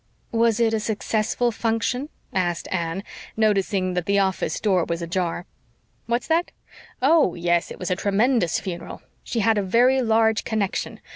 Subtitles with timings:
[0.31, 3.03] "Was it a successful function?" asked Anne,
[3.37, 5.45] noticing that the office door was ajar.
[6.07, 6.49] "What's that?
[7.03, 9.03] Oh, yes, it was a tremendous funeral.
[9.23, 11.01] She had a very large connection.